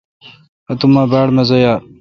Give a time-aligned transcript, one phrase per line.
[0.71, 1.81] اتوما باڑ مزہ یال۔